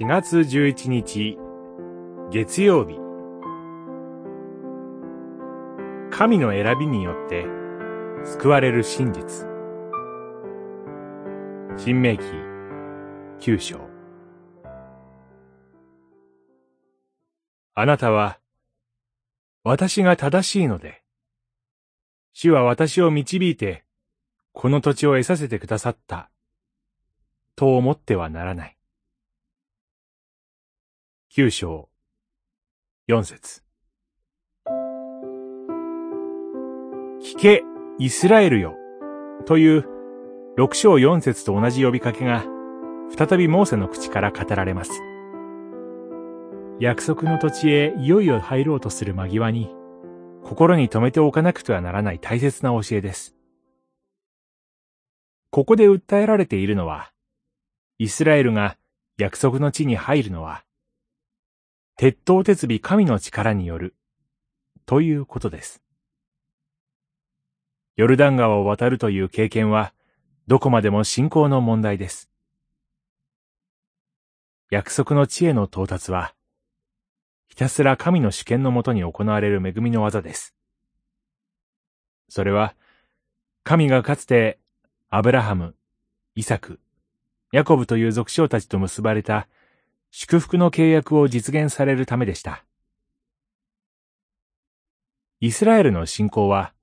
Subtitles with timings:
[0.00, 1.36] 4月11日
[2.30, 2.96] 月曜日。
[6.10, 7.44] 神の選びによって
[8.24, 9.46] 救われる真実。
[11.76, 12.24] 新明記
[13.38, 13.80] 九章。
[17.74, 18.38] あなたは
[19.62, 21.02] 私が正しいので
[22.32, 23.84] 主は私を導いて
[24.54, 26.30] この土地を得させてくださった
[27.56, 28.76] と思ってはならない。
[31.34, 31.88] 九章、
[33.06, 33.62] 四節。
[37.22, 37.62] 聞け、
[37.98, 38.74] イスラエルよ、
[39.46, 39.88] という
[40.58, 42.44] 六章四節と同じ呼びかけが、
[43.16, 44.90] 再びモーセの口から語られます。
[46.78, 49.74] 約束の土地へいよいよ入ろうとする間際に、
[50.44, 53.34] 心に留めておかなくてはならない大切な教えです。
[55.48, 57.10] ここで訴えられているのは、
[57.96, 58.76] イスラエルが
[59.16, 60.62] 約束の地に入るのは、
[62.02, 63.94] 鉄頭鉄尾神の力による、
[64.86, 65.84] ということです。
[67.94, 69.94] ヨルダン川を渡るという経験は、
[70.48, 72.28] どこまでも信仰の問題です。
[74.68, 76.34] 約束の地への到達は、
[77.46, 80.56] ひたすら神の主権のもとに行われる恵みの技です。
[82.28, 82.74] それは、
[83.62, 84.58] 神がかつて、
[85.08, 85.76] アブラハム、
[86.34, 86.80] イサク、
[87.52, 89.46] ヤコブという属性たちと結ばれた
[90.14, 92.66] 祝福の契約を実現されるためでした。
[95.40, 96.74] イスラエルの信仰は、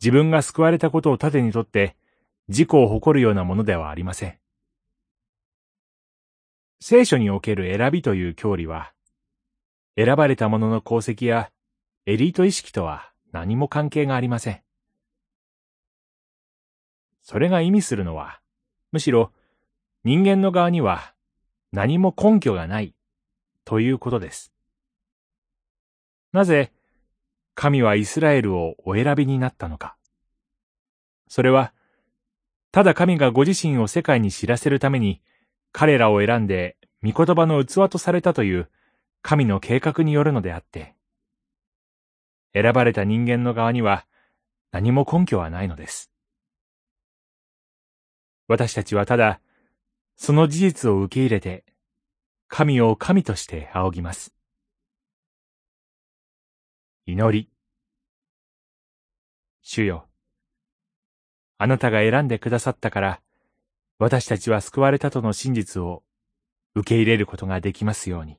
[0.00, 1.96] 自分が救われたことを盾にとって
[2.46, 4.38] 自己を誇るようなものではありません。
[6.80, 8.92] 聖書における選びという教理は、
[9.96, 11.50] 選ばれた者の功績や
[12.06, 14.62] エリート意識とは何も関係がありません。
[17.20, 18.40] それが意味するのは、
[18.92, 19.32] むしろ
[20.04, 21.13] 人間の側には
[21.74, 22.94] 何も根拠がない
[23.64, 24.52] ということです。
[26.32, 26.70] なぜ
[27.56, 29.96] 神はイスラエルをお選びになったのか。
[31.26, 31.72] それは、
[32.70, 35.20] ただ神がご自身を世界に知らせるために
[35.72, 38.70] 彼らを選んで御言葉の器とされたという
[39.22, 40.94] 神の計画によるのであって、
[42.52, 44.06] 選ばれた人間の側には
[44.70, 46.12] 何も根拠はないのです。
[48.46, 49.40] 私たちはただ
[50.16, 51.64] その事実を受け入れて、
[52.48, 54.32] 神を神として仰ぎます。
[57.06, 57.50] 祈り。
[59.62, 60.08] 主よ。
[61.58, 63.20] あなたが選んでくださったから、
[63.98, 66.02] 私たちは救われたとの真実を
[66.74, 68.38] 受け入れることができますように。